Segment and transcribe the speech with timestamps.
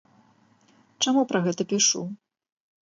[1.05, 2.01] Чаму пра гэта пішу?